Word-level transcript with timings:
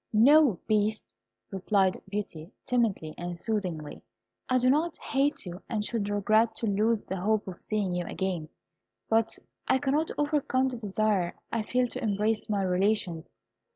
"No, 0.13 0.59
Beast," 0.65 1.13
replied 1.51 2.01
Beauty, 2.09 2.51
timidly 2.65 3.13
and 3.19 3.39
soothingly; 3.39 4.01
"I 4.49 4.57
do 4.57 4.67
not 4.67 4.97
hate 4.97 5.45
you, 5.45 5.61
and 5.69 5.85
should 5.85 6.09
regret 6.09 6.55
to 6.55 6.65
lose 6.65 7.03
the 7.03 7.17
hope 7.21 7.47
of 7.47 7.61
seeing 7.61 7.93
you 7.93 8.05
again; 8.07 8.49
but 9.11 9.37
I 9.67 9.77
cannot 9.77 10.09
overcome 10.17 10.69
the 10.69 10.77
desire 10.77 11.35
I 11.51 11.61
feel 11.61 11.87
to 11.89 12.01
embrace 12.03 12.49
my 12.49 12.63
relations. 12.63 13.29